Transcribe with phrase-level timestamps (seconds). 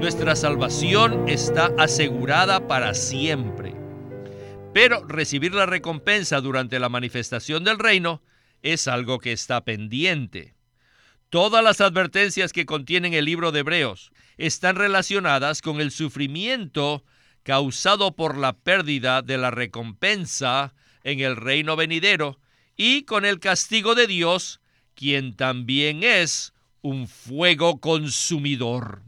[0.00, 3.74] Nuestra salvación está asegurada para siempre.
[4.72, 8.22] Pero recibir la recompensa durante la manifestación del reino
[8.62, 10.54] es algo que está pendiente.
[11.30, 17.02] Todas las advertencias que contienen el libro de Hebreos están relacionadas con el sufrimiento
[17.42, 22.38] causado por la pérdida de la recompensa en el reino venidero
[22.76, 24.60] y con el castigo de Dios,
[24.94, 26.52] quien también es
[26.82, 29.07] un fuego consumidor.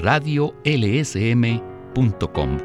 [0.00, 2.58] radiolsm.com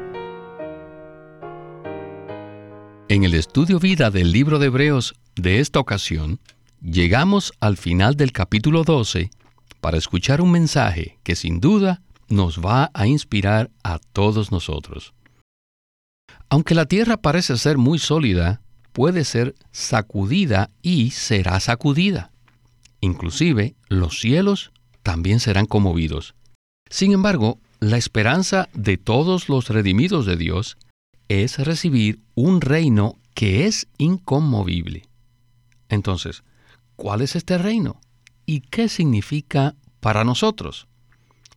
[3.08, 6.40] En el Estudio Vida del libro de Hebreos de esta ocasión,
[6.80, 9.30] llegamos al final del capítulo 12
[9.80, 15.12] para escuchar un mensaje que sin duda nos va a inspirar a todos nosotros.
[16.48, 22.30] Aunque la tierra parece ser muy sólida, puede ser sacudida y será sacudida.
[23.00, 24.72] Inclusive los cielos
[25.02, 26.35] también serán conmovidos.
[26.88, 30.78] Sin embargo, la esperanza de todos los redimidos de Dios
[31.28, 35.08] es recibir un reino que es inconmovible.
[35.88, 36.42] Entonces,
[36.94, 38.00] ¿cuál es este reino?
[38.46, 40.86] ¿Y qué significa para nosotros?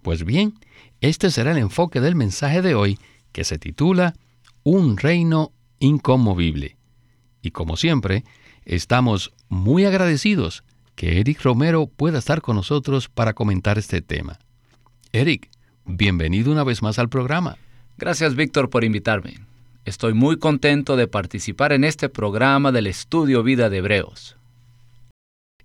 [0.01, 0.59] Pues bien,
[1.01, 2.99] este será el enfoque del mensaje de hoy
[3.31, 4.15] que se titula
[4.63, 6.77] Un reino inconmovible.
[7.41, 8.25] Y como siempre,
[8.65, 10.63] estamos muy agradecidos
[10.95, 14.39] que Eric Romero pueda estar con nosotros para comentar este tema.
[15.11, 15.49] Eric,
[15.85, 17.57] bienvenido una vez más al programa.
[17.97, 19.39] Gracias Víctor por invitarme.
[19.83, 24.37] Estoy muy contento de participar en este programa del estudio Vida de Hebreos.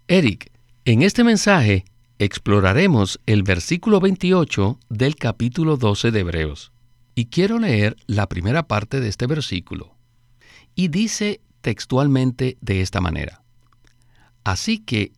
[0.09, 0.51] Eric,
[0.87, 1.85] en este mensaje
[2.19, 6.73] exploraremos el versículo 28 del capítulo 12 de Hebreos.
[7.15, 9.95] Y quiero leer la primera parte de este versículo.
[10.75, 13.43] Y dice textualmente de esta manera.
[14.43, 15.13] Así que,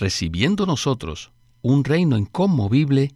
[0.00, 1.30] recibiendo nosotros
[1.62, 3.14] un reino inconmovible,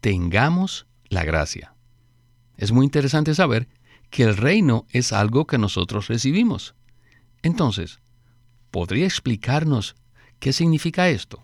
[0.00, 1.74] tengamos la gracia.
[2.56, 3.68] Es muy interesante saber
[4.10, 6.74] que el reino es algo que nosotros recibimos.
[7.42, 8.00] Entonces,
[8.70, 9.96] ¿podría explicarnos
[10.40, 11.42] qué significa esto?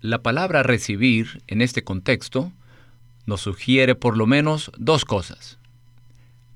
[0.00, 2.52] La palabra recibir en este contexto
[3.26, 5.58] nos sugiere por lo menos dos cosas.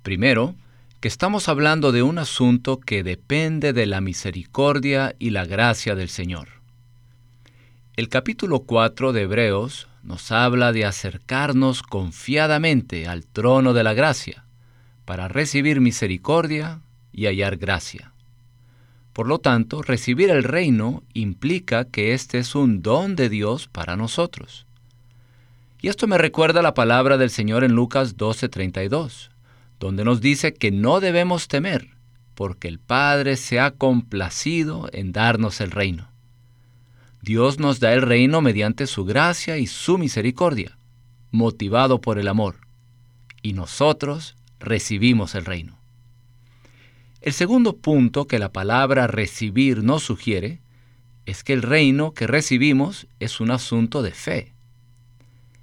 [0.03, 0.55] Primero,
[1.01, 6.09] que estamos hablando de un asunto que depende de la misericordia y la gracia del
[6.09, 6.49] Señor.
[7.97, 14.45] El capítulo 4 de Hebreos nos habla de acercarnos confiadamente al trono de la gracia
[15.05, 16.81] para recibir misericordia
[17.13, 18.13] y hallar gracia.
[19.15, 23.97] Por lo tanto, recibir el reino implica que este es un don de Dios para
[23.97, 24.67] nosotros.
[25.81, 29.31] Y esto me recuerda la palabra del Señor en Lucas 12:32,
[29.79, 31.91] donde nos dice que no debemos temer,
[32.35, 36.14] porque el Padre se ha complacido en darnos el reino.
[37.25, 40.77] Dios nos da el reino mediante su gracia y su misericordia,
[41.31, 42.57] motivado por el amor,
[43.41, 45.79] y nosotros recibimos el reino.
[47.23, 50.61] El segundo punto que la palabra recibir nos sugiere
[51.25, 54.53] es que el reino que recibimos es un asunto de fe.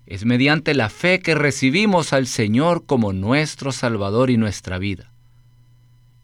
[0.07, 5.11] Es mediante la fe que recibimos al Señor como nuestro Salvador y nuestra vida.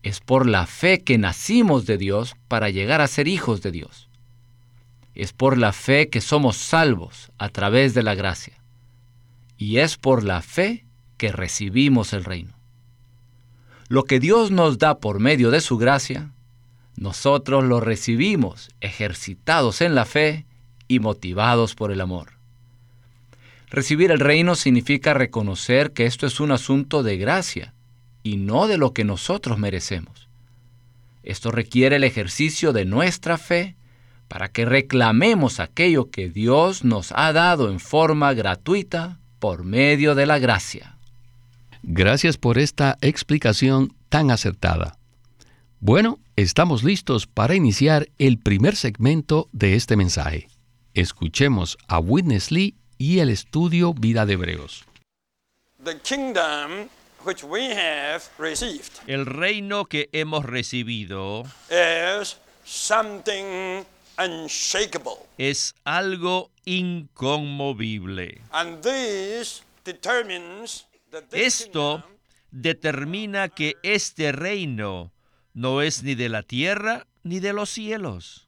[0.02, 4.07] Es por la fe que nacimos de Dios para llegar a ser hijos de Dios.
[5.18, 8.54] Es por la fe que somos salvos a través de la gracia.
[9.58, 10.86] Y es por la fe
[11.18, 12.58] que recibimos el reino
[13.88, 16.32] lo que Dios nos da por medio de su gracia,
[16.98, 20.46] nosotros lo recibimos ejercitados en la fe
[20.88, 22.34] y motivados por el amor.
[23.70, 27.74] Recibir el reino significa reconocer que esto es un asunto de gracia
[28.24, 30.28] y no de lo que nosotros merecemos.
[31.24, 33.76] Esto requiere el ejercicio de nuestra fe
[34.28, 40.26] para que reclamemos aquello que Dios nos ha dado en forma gratuita por medio de
[40.26, 40.98] la gracia.
[41.84, 44.98] Gracias por esta explicación tan acertada.
[45.80, 50.48] Bueno, estamos listos para iniciar el primer segmento de este mensaje.
[50.94, 54.86] Escuchemos a Witness Lee y el estudio Vida de Hebreos.
[59.08, 63.84] El reino que hemos recibido es something
[65.38, 68.42] es algo inconmovible.
[71.32, 72.04] Esto
[72.52, 75.14] determina que este reino
[75.54, 78.48] no es ni de la tierra ni de los cielos.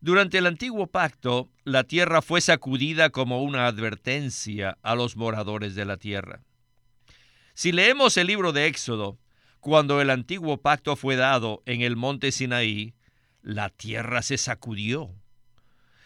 [0.00, 5.84] Durante el antiguo pacto, la tierra fue sacudida como una advertencia a los moradores de
[5.84, 6.42] la tierra.
[7.54, 9.18] Si leemos el libro de Éxodo,
[9.60, 12.94] cuando el antiguo pacto fue dado en el monte Sinaí,
[13.46, 15.14] la tierra se sacudió.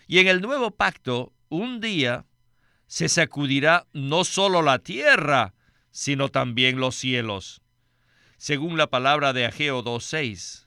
[0.07, 2.27] Y en el nuevo pacto, un día,
[2.87, 5.55] se sacudirá no solo la tierra,
[5.91, 7.63] sino también los cielos,
[8.37, 10.67] según la palabra de Ageo 2.6.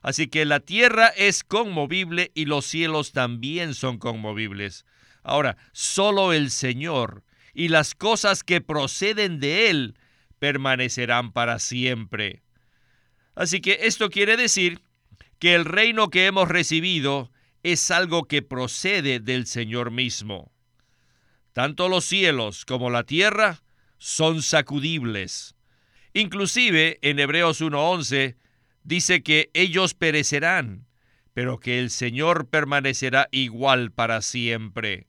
[0.00, 4.86] Así que la tierra es conmovible y los cielos también son conmovibles.
[5.22, 9.98] Ahora, solo el Señor y las cosas que proceden de Él
[10.38, 12.42] permanecerán para siempre.
[13.34, 14.80] Así que esto quiere decir
[15.38, 17.30] que el reino que hemos recibido
[17.62, 20.52] es algo que procede del Señor mismo.
[21.52, 23.62] Tanto los cielos como la tierra
[23.98, 25.54] son sacudibles.
[26.12, 28.36] Inclusive en Hebreos 1.11
[28.84, 30.86] dice que ellos perecerán,
[31.34, 35.08] pero que el Señor permanecerá igual para siempre.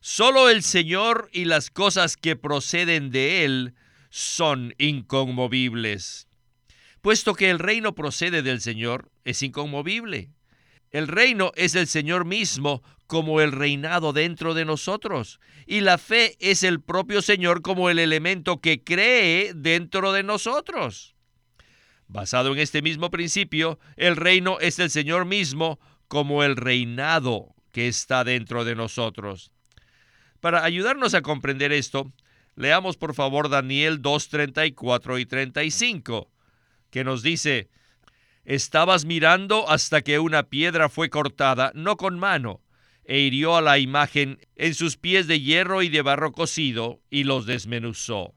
[0.00, 3.74] Solo el Señor y las cosas que proceden de Él
[4.10, 6.27] son inconmovibles.
[7.00, 10.30] Puesto que el reino procede del Señor, es inconmovible.
[10.90, 15.38] El reino es el Señor mismo como el reinado dentro de nosotros.
[15.66, 21.14] Y la fe es el propio Señor como el elemento que cree dentro de nosotros.
[22.06, 25.78] Basado en este mismo principio, el reino es el Señor mismo
[26.08, 29.52] como el reinado que está dentro de nosotros.
[30.40, 32.10] Para ayudarnos a comprender esto,
[32.56, 36.30] leamos por favor Daniel 2, 34 y 35
[36.90, 37.68] que nos dice,
[38.44, 42.62] estabas mirando hasta que una piedra fue cortada, no con mano,
[43.04, 47.24] e hirió a la imagen en sus pies de hierro y de barro cocido, y
[47.24, 48.34] los desmenuzó.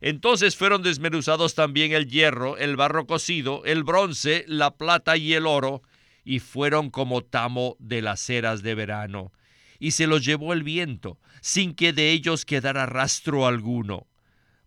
[0.00, 5.46] Entonces fueron desmenuzados también el hierro, el barro cocido, el bronce, la plata y el
[5.46, 5.82] oro,
[6.24, 9.32] y fueron como tamo de las eras de verano.
[9.78, 14.06] Y se los llevó el viento, sin que de ellos quedara rastro alguno.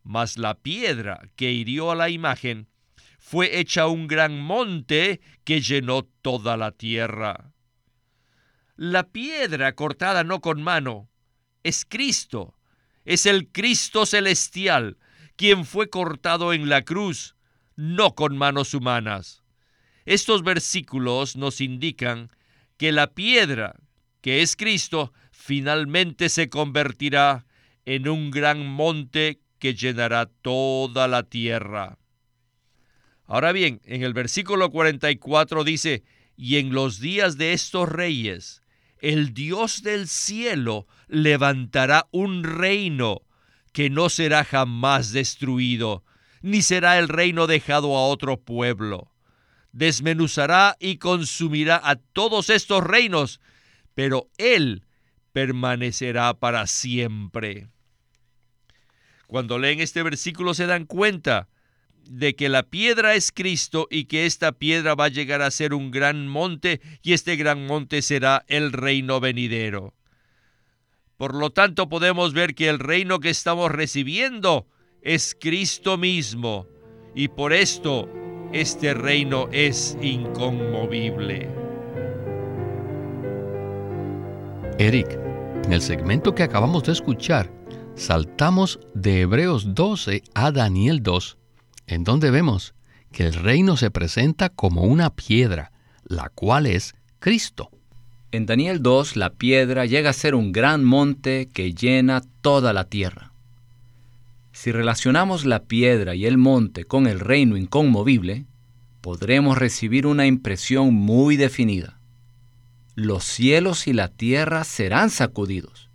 [0.04, 2.68] Mas la piedra que hirió a la imagen
[3.22, 7.54] fue hecha un gran monte que llenó toda la tierra.
[8.76, 11.08] La piedra cortada no con mano
[11.64, 12.58] es Cristo,
[13.06, 14.98] es el Cristo celestial,
[15.36, 17.36] quien fue cortado en la cruz,
[17.76, 19.44] no con manos humanas.
[20.06, 22.32] Estos versículos nos indican
[22.78, 23.76] que la piedra,
[24.22, 27.46] que es Cristo, finalmente se convertirá
[27.86, 32.01] en un gran monte que llenará toda la tierra.
[33.32, 36.04] Ahora bien, en el versículo 44 dice,
[36.36, 38.62] y en los días de estos reyes,
[39.00, 43.22] el Dios del cielo levantará un reino
[43.72, 46.04] que no será jamás destruido,
[46.42, 49.14] ni será el reino dejado a otro pueblo.
[49.72, 53.40] Desmenuzará y consumirá a todos estos reinos,
[53.94, 54.84] pero Él
[55.32, 57.70] permanecerá para siempre.
[59.28, 61.48] Cuando leen este versículo se dan cuenta
[62.12, 65.74] de que la piedra es Cristo y que esta piedra va a llegar a ser
[65.74, 69.94] un gran monte y este gran monte será el reino venidero.
[71.16, 74.68] Por lo tanto podemos ver que el reino que estamos recibiendo
[75.02, 76.68] es Cristo mismo
[77.16, 78.10] y por esto
[78.52, 81.50] este reino es inconmovible.
[84.80, 85.18] Eric,
[85.64, 87.50] en el segmento que acabamos de escuchar,
[87.96, 91.38] saltamos de Hebreos 12 a Daniel 2
[91.88, 92.74] en donde vemos
[93.12, 95.72] que el reino se presenta como una piedra,
[96.04, 97.70] la cual es Cristo.
[98.32, 102.86] En Daniel 2 la piedra llega a ser un gran monte que llena toda la
[102.86, 103.34] tierra.
[104.54, 108.46] Si relacionamos la piedra y el monte con el reino inconmovible,
[109.02, 112.00] podremos recibir una impresión muy definida.
[112.96, 115.90] Los cielos y la tierra serán sacudidos,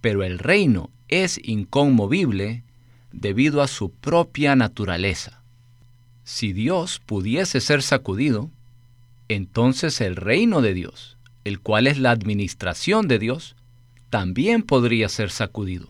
[0.00, 2.63] pero el reino es inconmovible
[3.14, 5.40] debido a su propia naturaleza.
[6.24, 8.50] Si Dios pudiese ser sacudido,
[9.28, 13.56] entonces el reino de Dios, el cual es la administración de Dios,
[14.10, 15.88] también podría ser sacudido.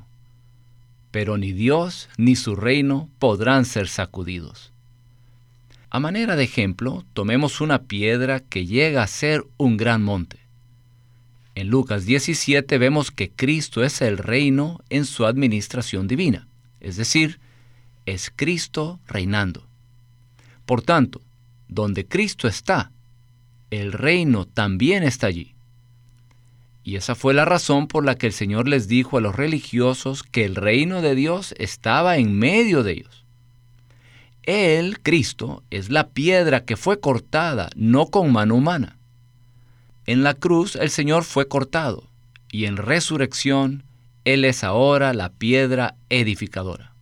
[1.10, 4.72] Pero ni Dios ni su reino podrán ser sacudidos.
[5.90, 10.38] A manera de ejemplo, tomemos una piedra que llega a ser un gran monte.
[11.54, 16.48] En Lucas 17 vemos que Cristo es el reino en su administración divina
[16.84, 17.40] es decir,
[18.04, 19.66] es Cristo reinando.
[20.66, 21.22] Por tanto,
[21.66, 22.92] donde Cristo está,
[23.70, 25.54] el reino también está allí.
[26.84, 30.22] Y esa fue la razón por la que el Señor les dijo a los religiosos
[30.22, 33.24] que el reino de Dios estaba en medio de ellos.
[34.42, 38.98] Él, Cristo, es la piedra que fue cortada, no con mano humana.
[40.04, 42.10] En la cruz el Señor fue cortado,
[42.52, 43.84] y en resurrección
[44.24, 46.92] Él es ahora la piedra edificadora.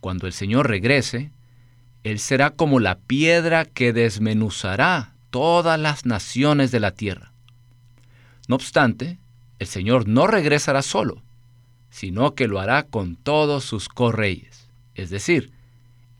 [0.00, 1.30] Cuando el Señor regrese,
[2.04, 7.32] Él será como la piedra que desmenuzará todas las naciones de la tierra.
[8.48, 9.18] No obstante,
[9.58, 11.22] el Señor no regresará solo,
[11.90, 15.52] sino que lo hará con todos sus correyes, es decir,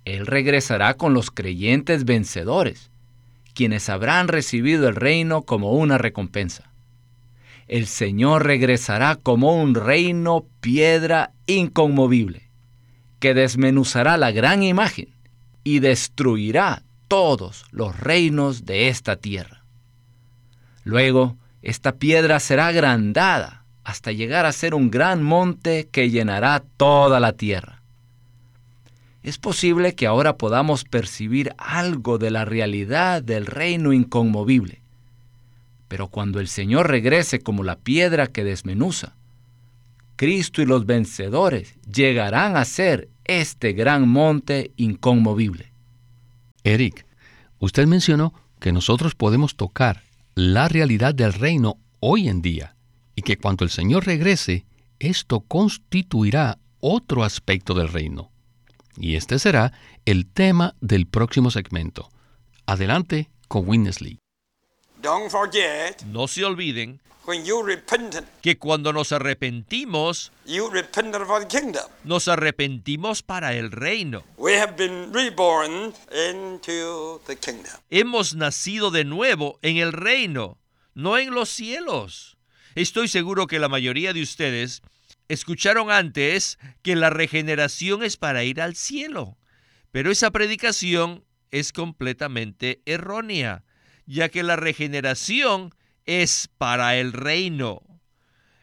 [0.04, 2.90] él regresará con los creyentes vencedores,
[3.54, 6.70] quienes habrán recibido el reino como una recompensa.
[7.68, 12.50] El Señor regresará como un reino piedra inconmovible,
[13.20, 15.10] que desmenuzará la gran imagen
[15.64, 19.64] y destruirá todos los reinos de esta tierra.
[20.84, 27.20] Luego, esta piedra será agrandada hasta llegar a ser un gran monte que llenará toda
[27.20, 27.78] la tierra
[29.28, 34.80] es posible que ahora podamos percibir algo de la realidad del reino inconmovible.
[35.88, 39.16] Pero cuando el Señor regrese como la piedra que desmenuza,
[40.16, 45.72] Cristo y los vencedores llegarán a ser este gran monte inconmovible.
[46.64, 47.06] Eric,
[47.58, 50.02] usted mencionó que nosotros podemos tocar
[50.34, 52.74] la realidad del reino hoy en día
[53.14, 54.66] y que cuando el Señor regrese,
[54.98, 58.30] esto constituirá otro aspecto del reino.
[58.96, 59.72] Y este será
[60.04, 62.08] el tema del próximo segmento.
[62.66, 64.18] Adelante con Winnesley.
[66.06, 67.00] No se olviden
[68.40, 70.32] que cuando nos arrepentimos,
[72.04, 74.24] nos arrepentimos para el reino.
[77.90, 80.58] Hemos nacido de nuevo en el reino,
[80.94, 82.38] no en los cielos.
[82.74, 84.82] Estoy seguro que la mayoría de ustedes
[85.28, 89.36] escucharon antes que la regeneración es para ir al cielo,
[89.92, 93.64] pero esa predicación es completamente errónea,
[94.08, 95.74] ya que la regeneración
[96.06, 97.82] es para el reino.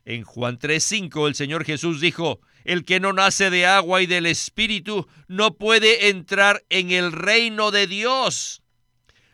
[0.04, 4.26] En Juan 3:5 el Señor Jesús dijo, el que no nace de agua y del
[4.26, 8.64] Espíritu no puede entrar en el reino de Dios.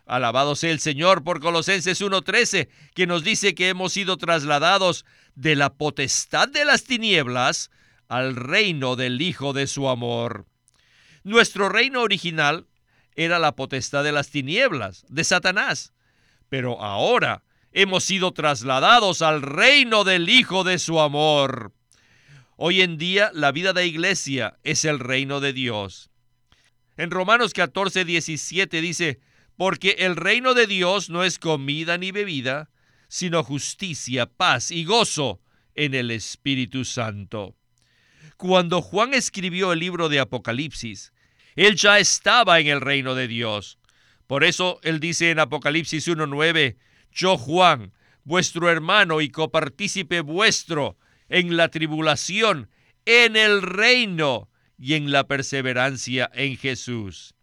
[0.05, 5.55] Alabado sea el Señor por Colosenses 1:13, que nos dice que hemos sido trasladados de
[5.55, 7.71] la potestad de las tinieblas
[8.09, 10.45] al reino del Hijo de su amor.
[11.23, 12.67] Nuestro reino original
[13.15, 15.93] era la potestad de las tinieblas, de Satanás,
[16.51, 21.71] pero ahora hemos sido trasladados al reino del Hijo de su amor.
[22.57, 26.09] Hoy en día la vida de iglesia es el reino de Dios.
[26.97, 29.21] En Romanos 14, 17 dice,
[29.55, 32.69] porque el reino de Dios no es comida ni bebida,
[33.07, 35.39] sino justicia, paz y gozo
[35.73, 37.55] en el Espíritu Santo.
[38.35, 41.13] Cuando Juan escribió el libro de Apocalipsis,
[41.55, 43.77] él ya estaba en el reino de Dios.
[44.31, 46.77] Por eso él dice en Apocalipsis 1.9,
[47.11, 47.91] yo Juan,
[48.23, 50.97] vuestro hermano y copartícipe vuestro
[51.27, 52.69] en la tribulación,
[53.03, 57.35] en el reino y en la perseverancia en Jesús.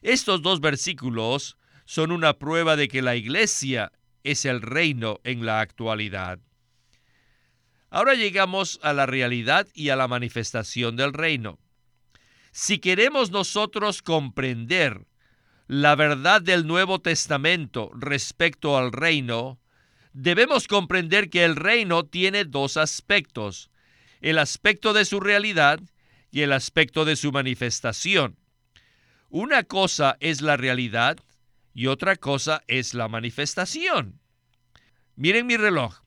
[0.00, 3.90] Estos dos versículos son una prueba de que la iglesia
[4.22, 6.38] es el reino en la actualidad.
[7.90, 11.58] Ahora llegamos a la realidad y a la manifestación del reino.
[12.52, 15.04] Si queremos nosotros comprender
[15.66, 19.58] la verdad del Nuevo Testamento respecto al reino,
[20.12, 23.70] debemos comprender que el reino tiene dos aspectos,
[24.20, 25.80] el aspecto de su realidad
[26.30, 28.36] y el aspecto de su manifestación.
[29.28, 31.18] Una cosa es la realidad
[31.74, 34.20] y otra cosa es la manifestación.
[35.16, 36.00] Miren mi reloj.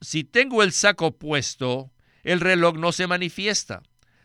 [0.00, 1.92] Si tengo el saco puesto,
[2.24, 3.82] el reloj no se manifiesta,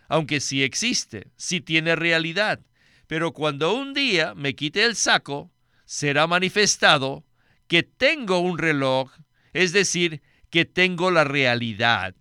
[0.07, 2.59] aunque sí existe, sí tiene realidad.
[3.07, 5.51] Pero cuando un día me quite el saco,
[5.85, 7.23] será manifestado
[7.67, 9.11] que tengo un reloj,
[9.53, 12.15] es decir, que tengo la realidad.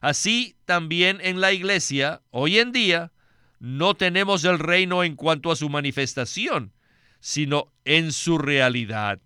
[0.00, 3.12] Así también en la iglesia, hoy en día,
[3.58, 6.72] no tenemos el reino en cuanto a su manifestación,
[7.20, 9.20] sino en su realidad.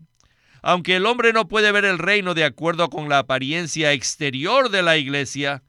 [0.63, 4.83] Aunque el hombre no puede ver el reino de acuerdo con la apariencia exterior de
[4.83, 5.63] la iglesia,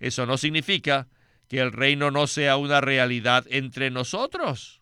[0.00, 1.08] eso no significa
[1.48, 4.80] que el reino no sea una realidad entre nosotros.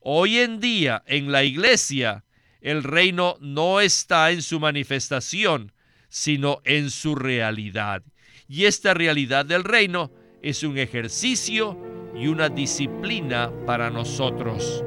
[0.00, 2.24] Hoy en día en la iglesia,
[2.60, 5.72] el reino no está en su manifestación,
[6.08, 8.02] sino en su realidad.
[8.48, 10.10] Y esta realidad del reino
[10.42, 11.78] es un ejercicio
[12.14, 14.84] y una disciplina para nosotros.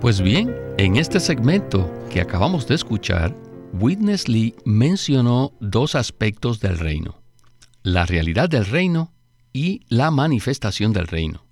[0.00, 3.34] Pues bien, en este segmento que acabamos de escuchar,
[3.74, 7.19] Witness Lee mencionó dos aspectos del reino,
[7.82, 9.12] la realidad del reino
[9.52, 11.44] y la manifestación del reino.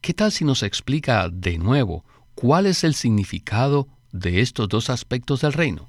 [0.00, 2.04] ¿Qué tal si nos explica de nuevo
[2.34, 5.88] cuál es el significado de estos dos aspectos del reino?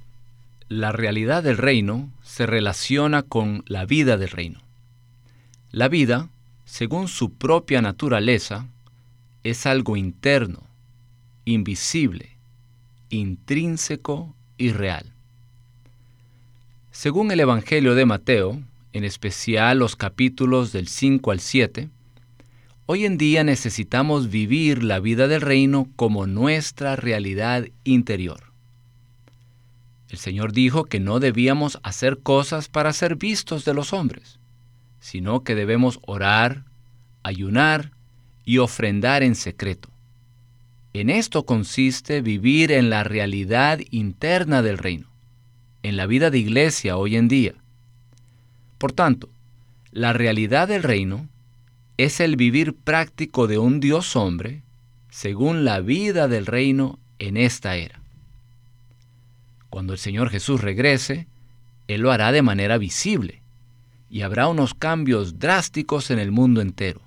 [0.70, 4.62] La realidad del reino se relaciona con la vida del reino.
[5.72, 6.30] La vida,
[6.66, 8.68] según su propia naturaleza,
[9.44, 10.64] es algo interno,
[11.46, 12.38] invisible,
[13.10, 15.12] intrínseco y real.
[16.92, 18.62] Según el Evangelio de Mateo,
[18.94, 21.90] en especial los capítulos del 5 al 7,
[22.86, 28.52] hoy en día necesitamos vivir la vida del reino como nuestra realidad interior.
[30.10, 34.40] El Señor dijo que no debíamos hacer cosas para ser vistos de los hombres,
[35.00, 36.66] sino que debemos orar,
[37.24, 37.92] ayunar
[38.44, 39.90] y ofrendar en secreto.
[40.94, 45.08] En esto consiste vivir en la realidad interna del reino,
[45.84, 47.61] en la vida de iglesia hoy en día.
[48.82, 49.30] Por tanto,
[49.92, 51.30] la realidad del reino
[51.98, 54.64] es el vivir práctico de un Dios hombre
[55.12, 58.02] según la vida del reino en esta era.
[59.70, 61.28] Cuando el Señor Jesús regrese,
[61.88, 63.44] Él lo hará de manera visible
[64.10, 67.02] y habrá unos cambios drásticos en el mundo entero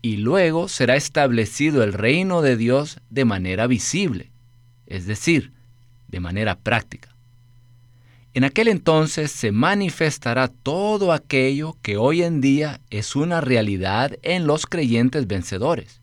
[0.00, 4.30] y luego será establecido el reino de Dios de manera visible,
[4.86, 5.52] es decir,
[6.08, 7.15] de manera práctica.
[8.36, 14.46] En aquel entonces se manifestará todo aquello que hoy en día es una realidad en
[14.46, 16.02] los creyentes vencedores.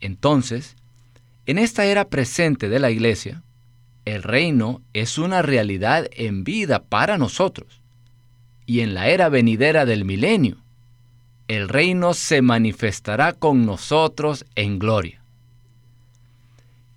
[0.00, 0.76] Entonces,
[1.44, 3.42] en esta era presente de la iglesia,
[4.06, 7.82] el reino es una realidad en vida para nosotros.
[8.64, 10.56] Y en la era venidera del milenio,
[11.48, 15.19] el reino se manifestará con nosotros en gloria.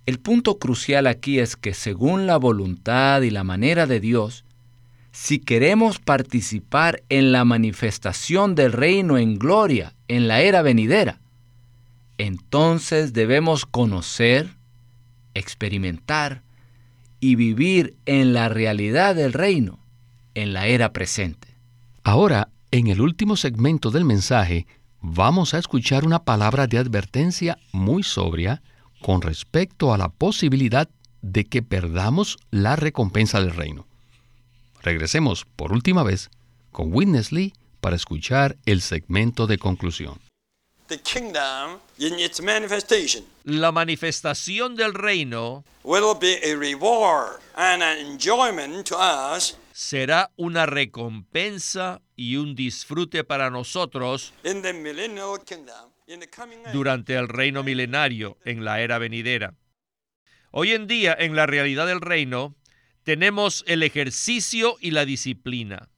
[0.06, 4.44] El punto crucial aquí es que según la voluntad y la manera de Dios,
[5.12, 11.20] si queremos participar en la manifestación del reino en gloria en la era venidera,
[12.18, 14.56] entonces debemos conocer,
[15.32, 16.42] experimentar
[17.20, 19.78] y vivir en la realidad del reino
[20.34, 21.48] en la era presente.
[22.02, 24.66] Ahora en el último segmento del mensaje
[25.00, 28.62] vamos a escuchar una palabra de advertencia muy sobria
[29.04, 30.88] con respecto a la posibilidad
[31.20, 33.86] de que perdamos la recompensa del reino.
[34.80, 36.30] Regresemos por última vez
[36.72, 40.22] con Witness Lee para escuchar el segmento de conclusión.
[43.44, 50.66] La manifestación del reino will be a reward and an enjoyment to us será una
[50.66, 54.32] recompensa y un disfrute para nosotros
[56.72, 59.54] durante el reino milenario en la era venidera.
[60.50, 62.56] Hoy en día, en la realidad del reino,
[63.02, 65.88] tenemos el ejercicio y la disciplina.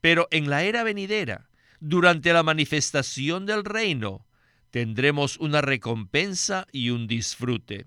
[0.00, 1.48] Pero en la era venidera,
[1.80, 4.26] durante la manifestación del reino,
[4.70, 7.86] tendremos una recompensa y un disfrute.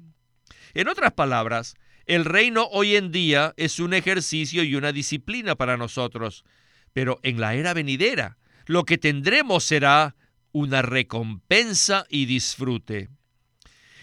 [0.74, 5.78] En otras palabras, el reino hoy en día es un ejercicio y una disciplina para
[5.78, 6.44] nosotros,
[6.92, 10.16] pero en la era venidera lo que tendremos será
[10.54, 13.10] una recompensa y disfrute.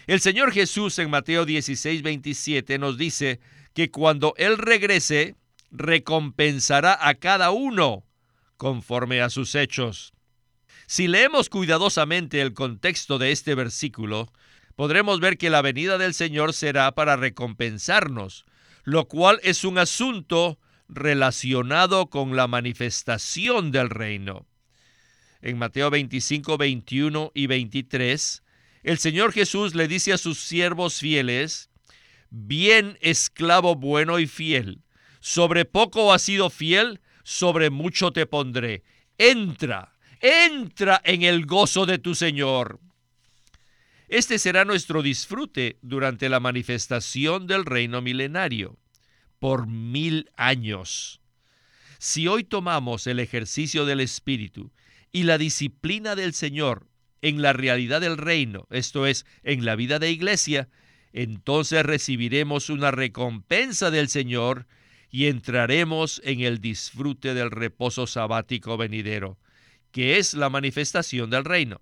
[0.05, 3.39] El Señor Jesús en Mateo 16, 27 nos dice
[3.73, 5.35] que cuando Él regrese,
[5.71, 8.03] recompensará a cada uno
[8.57, 10.13] conforme a sus hechos.
[10.85, 14.31] Si leemos cuidadosamente el contexto de este versículo,
[14.75, 18.45] podremos ver que la venida del Señor será para recompensarnos,
[18.83, 20.59] lo cual es un asunto
[20.89, 24.45] relacionado con la manifestación del reino.
[25.41, 28.43] En Mateo 25, 21 y 23,
[28.83, 31.69] el Señor Jesús le dice a sus siervos fieles,
[32.29, 34.83] Bien esclavo bueno y fiel,
[35.19, 38.83] sobre poco has sido fiel, sobre mucho te pondré.
[39.17, 42.79] Entra, entra en el gozo de tu Señor.
[44.07, 48.77] Este será nuestro disfrute durante la manifestación del reino milenario,
[49.39, 51.21] por mil años.
[51.97, 54.71] Si hoy tomamos el ejercicio del Espíritu
[55.11, 56.87] y la disciplina del Señor
[57.21, 60.69] en la realidad del reino, esto es, en la vida de iglesia,
[61.13, 64.65] entonces recibiremos una recompensa del Señor
[65.09, 69.37] y entraremos en el disfrute del reposo sabático venidero,
[69.91, 71.81] que es la manifestación del reino.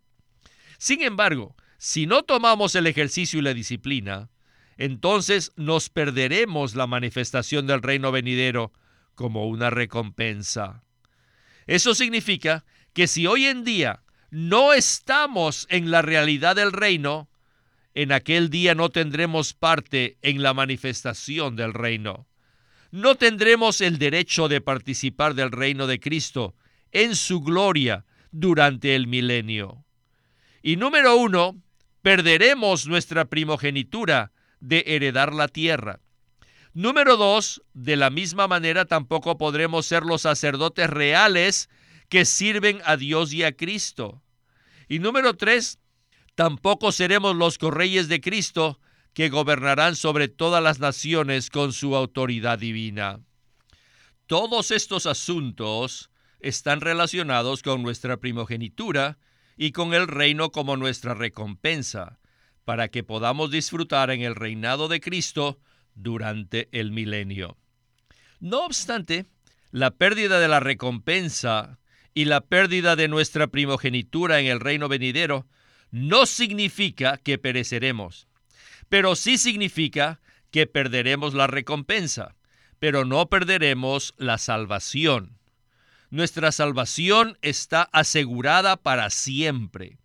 [0.77, 4.29] Sin embargo, si no tomamos el ejercicio y la disciplina,
[4.77, 8.73] entonces nos perderemos la manifestación del reino venidero
[9.13, 10.83] como una recompensa.
[11.67, 17.29] Eso significa que si hoy en día no estamos en la realidad del reino,
[17.93, 22.27] en aquel día no tendremos parte en la manifestación del reino.
[22.91, 26.55] No tendremos el derecho de participar del reino de Cristo
[26.91, 29.85] en su gloria durante el milenio.
[30.61, 31.61] Y número uno,
[32.01, 35.99] perderemos nuestra primogenitura de heredar la tierra.
[36.73, 41.69] Número dos, de la misma manera tampoco podremos ser los sacerdotes reales
[42.09, 44.21] que sirven a Dios y a Cristo.
[44.87, 45.79] Y número tres,
[46.35, 48.79] tampoco seremos los correyes de Cristo
[49.13, 53.19] que gobernarán sobre todas las naciones con su autoridad divina.
[54.25, 59.17] Todos estos asuntos están relacionados con nuestra primogenitura
[59.57, 62.19] y con el reino como nuestra recompensa,
[62.63, 65.59] para que podamos disfrutar en el reinado de Cristo
[65.95, 67.57] durante el milenio.
[68.39, 69.25] No obstante,
[69.71, 71.78] la pérdida de la recompensa
[72.13, 75.47] y la pérdida de nuestra primogenitura en el reino venidero
[75.91, 78.27] no significa que pereceremos,
[78.89, 80.19] pero sí significa
[80.51, 82.35] que perderemos la recompensa,
[82.79, 85.37] pero no perderemos la salvación.
[86.09, 89.97] Nuestra salvación está asegurada para siempre.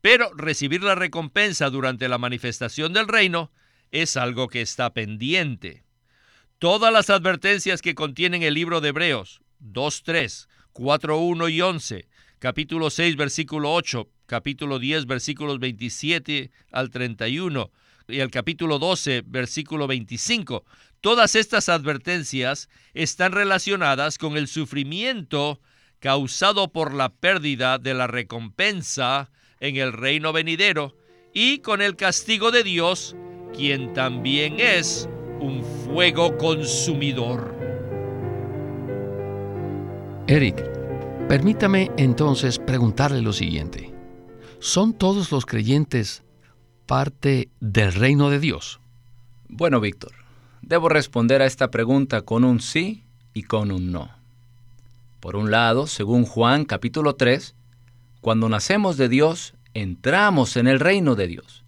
[0.00, 3.52] Pero recibir la recompensa durante la manifestación del reino
[3.92, 5.84] es algo que está pendiente.
[6.58, 12.06] Todas las advertencias que contienen el libro de Hebreos 2.3, 4.1 y 11,
[12.38, 17.70] capítulo 6, versículo 8, capítulo 10, versículos 27 al 31
[18.08, 20.64] y el capítulo 12, versículo 25,
[21.02, 25.60] Todas estas advertencias están relacionadas con el sufrimiento
[25.98, 30.96] causado por la pérdida de la recompensa en el reino venidero
[31.34, 33.16] y con el castigo de Dios,
[33.52, 35.08] quien también es
[35.40, 37.61] un fuego consumidor.
[40.26, 40.56] Eric,
[41.28, 43.92] permítame entonces preguntarle lo siguiente.
[44.58, 46.22] ¿Son todos los creyentes
[46.86, 48.80] parte del reino de Dios?
[49.48, 50.12] Bueno, Víctor,
[50.62, 53.02] Debo responder a esta pregunta con un sí
[53.34, 54.10] y con un no.
[55.18, 57.56] Por un lado, según Juan capítulo 3,
[58.20, 61.64] cuando nacemos de Dios, entramos en el reino de Dios.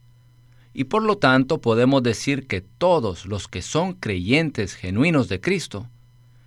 [0.72, 5.88] Y por lo tanto podemos decir que todos los que son creyentes genuinos de Cristo,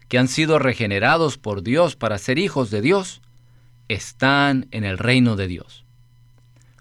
[0.07, 3.21] que han sido regenerados por Dios para ser hijos de Dios,
[3.87, 5.85] están en el reino de Dios.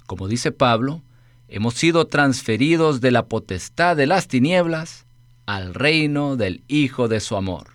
[0.06, 1.02] Como dice Pablo,
[1.48, 5.06] hemos sido transferidos de la potestad de las tinieblas
[5.46, 7.68] al reino del Hijo de su amor.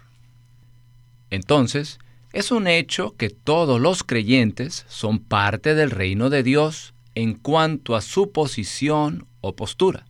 [1.29, 1.99] Entonces,
[2.33, 7.95] es un hecho que todos los creyentes son parte del reino de Dios en cuanto
[7.95, 10.05] a su posición o postura.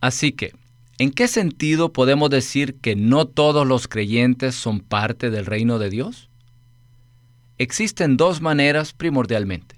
[0.00, 0.54] Así que,
[0.98, 5.90] ¿en qué sentido podemos decir que no todos los creyentes son parte del reino de
[5.90, 6.28] Dios?
[7.58, 9.76] Existen dos maneras primordialmente.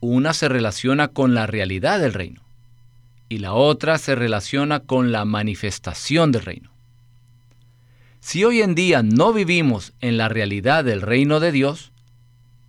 [0.00, 2.42] Una se relaciona con la realidad del reino
[3.28, 6.70] y la otra se relaciona con la manifestación del reino.
[8.20, 11.92] Si hoy en día no vivimos en la realidad del reino de Dios,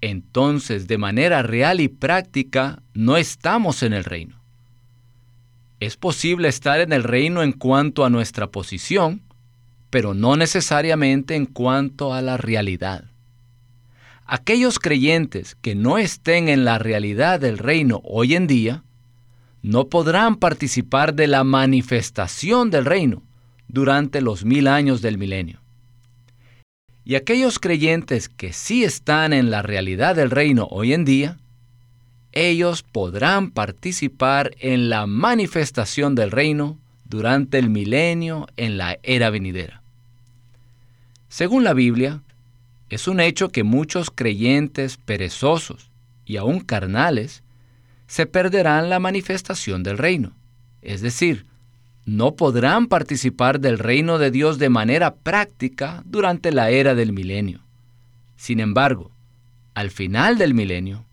[0.01, 4.39] entonces de manera real y práctica no estamos en el reino.
[5.79, 9.21] Es posible estar en el reino en cuanto a nuestra posición,
[9.91, 13.05] pero no necesariamente en cuanto a la realidad.
[14.25, 18.83] Aquellos creyentes que no estén en la realidad del reino hoy en día,
[19.61, 23.23] no podrán participar de la manifestación del reino
[23.67, 25.61] durante los mil años del milenio.
[27.05, 31.37] Y aquellos creyentes que sí están en la realidad del reino hoy en día,
[32.37, 39.81] ellos podrán participar en la manifestación del reino durante el milenio en la era venidera.
[41.29, 42.21] Según la Biblia,
[42.89, 45.89] es un hecho que muchos creyentes perezosos
[46.25, 47.43] y aún carnales
[48.07, 50.31] se perderán la manifestación del reino.
[50.81, 51.45] Es decir,
[52.05, 57.59] no podrán participar del reino de Dios de manera práctica durante la era del milenio.
[58.37, 59.11] Sin embargo,
[59.73, 61.03] al final del milenio,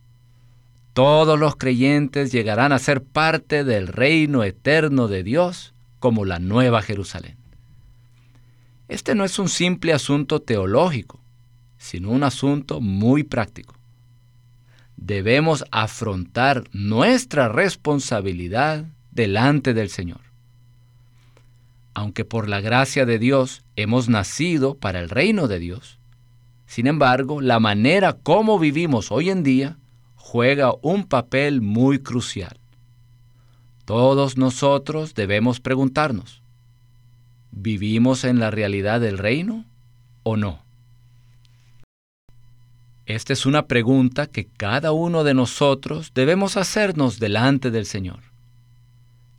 [0.95, 6.81] todos los creyentes llegarán a ser parte del reino eterno de Dios como la nueva
[6.81, 7.37] Jerusalén.
[8.89, 11.21] Este no es un simple asunto teológico,
[11.77, 13.75] sino un asunto muy práctico
[14.97, 20.21] debemos afrontar nuestra responsabilidad delante del Señor.
[21.95, 25.99] Aunque por la gracia de Dios hemos nacido para el reino de Dios,
[26.67, 29.77] sin embargo, la manera como vivimos hoy en día
[30.25, 32.59] juega un papel muy crucial.
[33.85, 36.43] Todos nosotros debemos preguntarnos,
[37.53, 39.67] ¿vivimos en la realidad del reino
[40.23, 40.63] o no?
[43.05, 48.21] Esta es una pregunta que cada uno de nosotros debemos hacernos delante del Señor.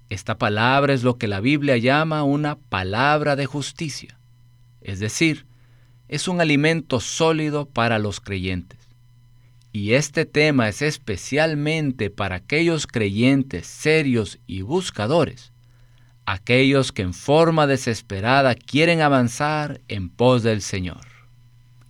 [0.09, 4.19] Esta palabra es lo que la Biblia llama una palabra de justicia,
[4.81, 5.47] es decir,
[6.07, 8.84] es un alimento sólido para los creyentes.
[9.75, 15.51] Y este tema es especialmente para aquellos creyentes serios y buscadores,
[16.25, 21.05] aquellos que en forma desesperada quieren avanzar en pos del Señor.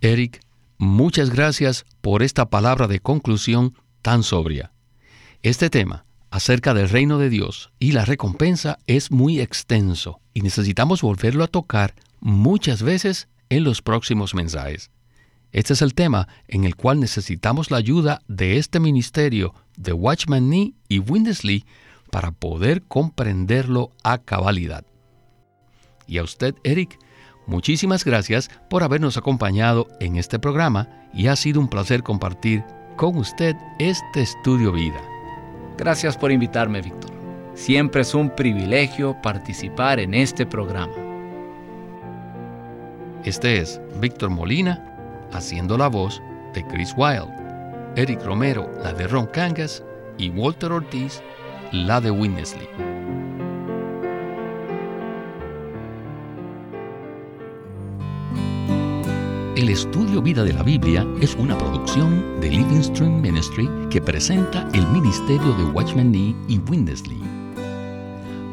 [0.00, 0.40] Eric,
[0.78, 4.72] muchas gracias por esta palabra de conclusión tan sobria.
[5.44, 11.02] Este tema acerca del reino de Dios y la recompensa es muy extenso y necesitamos
[11.02, 14.90] volverlo a tocar muchas veces en los próximos mensajes.
[15.52, 20.50] Este es el tema en el cual necesitamos la ayuda de este ministerio de Watchman
[20.50, 21.64] Nee y Windesley
[22.10, 24.84] para poder comprenderlo a cabalidad.
[26.06, 26.98] Y a usted, Eric,
[27.46, 32.62] muchísimas gracias por habernos acompañado en este programa y ha sido un placer compartir
[32.96, 35.00] con usted este estudio vida.
[35.78, 37.10] Gracias por invitarme, Víctor.
[37.54, 40.92] Siempre es un privilegio participar en este programa.
[43.24, 44.85] Este es Víctor Molina
[45.32, 46.22] haciendo la voz
[46.54, 47.32] de Chris Wilde,
[47.96, 49.82] Eric Romero la de Ron Cangas
[50.18, 51.22] y Walter Ortiz
[51.72, 52.68] la de Winnesley.
[59.56, 64.68] El estudio Vida de la Biblia es una producción de Living Stream Ministry que presenta
[64.74, 67.18] el ministerio de Watchman Nee y Winnesley.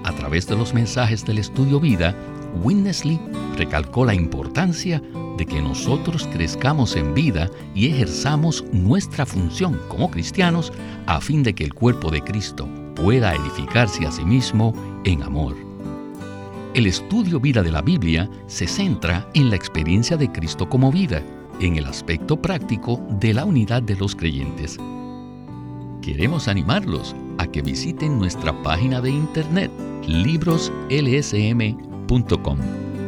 [0.05, 2.15] A través de los mensajes del estudio Vida,
[2.61, 3.19] Winnesley
[3.55, 5.01] recalcó la importancia
[5.37, 10.71] de que nosotros crezcamos en vida y ejerzamos nuestra función como cristianos
[11.05, 15.55] a fin de que el cuerpo de Cristo pueda edificarse a sí mismo en amor.
[16.73, 21.21] El estudio vida de la Biblia se centra en la experiencia de Cristo como vida,
[21.59, 24.79] en el aspecto práctico de la unidad de los creyentes.
[26.01, 29.71] Queremos animarlos a que visiten nuestra página de internet
[30.07, 31.92] libroslsm.com.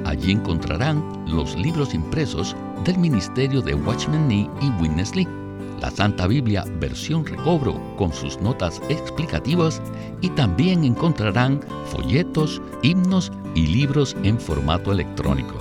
[0.06, 5.28] Allí encontrarán los libros impresos del ministerio de Watchman Nee y Witness Lee
[5.82, 9.82] la Santa Biblia versión recobro con sus notas explicativas
[10.22, 15.60] y también encontrarán folletos, himnos y libros en formato electrónico.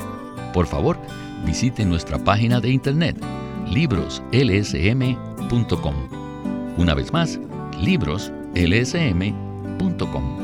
[0.53, 0.99] Por favor,
[1.45, 3.17] visite nuestra página de internet
[3.71, 5.95] libroslsm.com.
[6.77, 7.39] Una vez más,
[7.81, 10.44] libroslsm.com.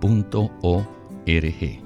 [0.00, 0.82] punto o
[1.26, 1.79] r g